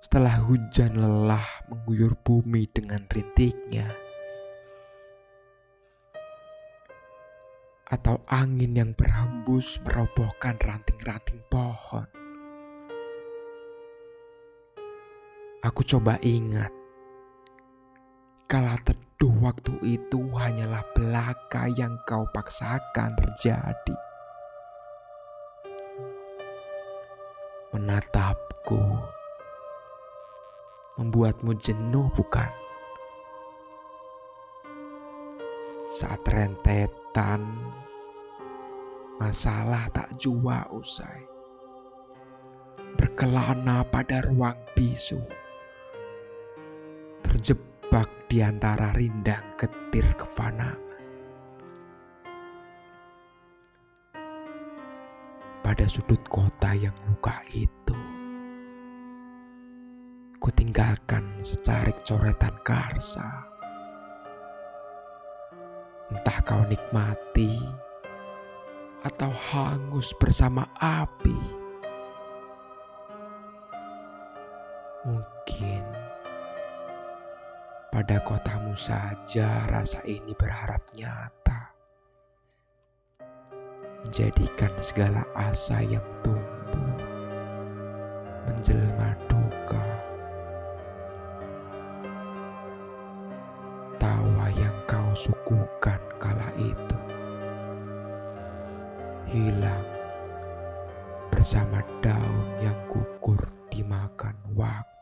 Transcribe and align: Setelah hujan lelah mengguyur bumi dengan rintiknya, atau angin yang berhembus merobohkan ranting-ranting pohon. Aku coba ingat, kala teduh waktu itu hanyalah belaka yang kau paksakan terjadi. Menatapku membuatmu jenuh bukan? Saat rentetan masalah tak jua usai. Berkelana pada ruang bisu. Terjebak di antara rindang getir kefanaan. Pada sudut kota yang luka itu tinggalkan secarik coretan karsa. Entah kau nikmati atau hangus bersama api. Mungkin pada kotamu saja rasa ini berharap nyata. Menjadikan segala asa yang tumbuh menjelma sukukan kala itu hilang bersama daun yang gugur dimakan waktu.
Setelah 0.00 0.40
hujan 0.48 0.96
lelah 0.96 1.44
mengguyur 1.68 2.16
bumi 2.24 2.64
dengan 2.72 3.04
rintiknya, 3.04 3.92
atau 7.90 8.22
angin 8.30 8.72
yang 8.72 8.90
berhembus 8.96 9.76
merobohkan 9.84 10.56
ranting-ranting 10.62 11.42
pohon. 11.52 12.08
Aku 15.60 15.84
coba 15.84 16.16
ingat, 16.24 16.72
kala 18.48 18.80
teduh 18.80 19.36
waktu 19.44 19.76
itu 19.84 20.32
hanyalah 20.32 20.80
belaka 20.96 21.68
yang 21.76 22.00
kau 22.08 22.24
paksakan 22.32 23.12
terjadi. 23.20 23.96
Menatapku 27.76 28.80
membuatmu 30.98 31.54
jenuh 31.60 32.08
bukan? 32.16 32.50
Saat 35.90 36.22
rentetan 36.26 37.44
masalah 39.20 39.92
tak 39.92 40.16
jua 40.16 40.64
usai. 40.72 41.28
Berkelana 42.96 43.84
pada 43.84 44.24
ruang 44.24 44.56
bisu. 44.72 45.20
Terjebak 47.20 48.08
di 48.32 48.40
antara 48.40 48.96
rindang 48.96 49.44
getir 49.60 50.08
kefanaan. 50.16 50.80
Pada 55.60 55.84
sudut 55.86 56.24
kota 56.26 56.72
yang 56.74 56.96
luka 57.06 57.44
itu 57.52 57.99
tinggalkan 60.48 61.44
secarik 61.44 62.00
coretan 62.08 62.56
karsa. 62.64 63.44
Entah 66.08 66.40
kau 66.48 66.64
nikmati 66.64 67.60
atau 69.04 69.28
hangus 69.28 70.16
bersama 70.16 70.64
api. 70.80 71.36
Mungkin 75.04 75.84
pada 77.92 78.24
kotamu 78.24 78.72
saja 78.80 79.68
rasa 79.68 80.00
ini 80.08 80.32
berharap 80.32 80.80
nyata. 80.96 81.68
Menjadikan 84.08 84.72
segala 84.80 85.28
asa 85.36 85.84
yang 85.84 86.04
tumbuh 86.24 86.96
menjelma 88.48 89.19
sukukan 95.20 96.00
kala 96.16 96.48
itu 96.56 96.98
hilang 99.28 99.84
bersama 101.28 101.84
daun 102.00 102.48
yang 102.64 102.76
gugur 102.88 103.44
dimakan 103.68 104.32
waktu. 104.56 104.99